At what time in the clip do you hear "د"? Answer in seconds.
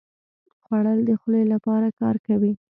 1.07-1.11